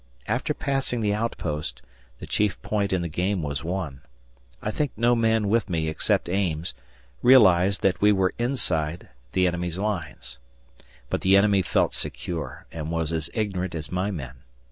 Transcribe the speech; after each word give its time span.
After 0.27 0.55
passing 0.55 1.01
the 1.01 1.13
outpost 1.13 1.83
the 2.17 2.25
chief 2.25 2.59
point 2.63 2.91
in 2.91 3.03
the 3.03 3.07
game 3.07 3.43
was 3.43 3.63
won. 3.63 4.01
I 4.59 4.71
think 4.71 4.91
no 4.97 5.15
man 5.15 5.47
with 5.47 5.69
me, 5.69 5.89
except 5.89 6.27
Ames, 6.27 6.73
realized 7.21 7.83
that 7.83 8.01
we 8.01 8.11
were 8.11 8.33
inside 8.39 9.09
the 9.33 9.45
enemy's 9.45 9.77
lines. 9.77 10.39
But 11.11 11.21
the 11.21 11.37
enemy 11.37 11.61
felt 11.61 11.93
secure 11.93 12.65
and 12.71 12.89
was 12.89 13.11
as 13.11 13.29
ignorant 13.35 13.75
as 13.75 13.91
my 13.91 14.09
men. 14.09 14.37